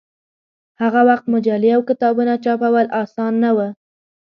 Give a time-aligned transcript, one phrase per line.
[0.81, 3.59] هغه وخت مجلې او کتابونه چاپول اسان نه و.